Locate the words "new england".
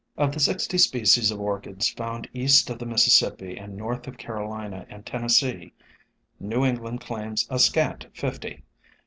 6.39-7.01